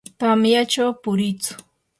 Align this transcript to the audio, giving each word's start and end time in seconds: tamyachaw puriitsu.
tamyachaw 0.19 0.91
puriitsu. 1.03 1.53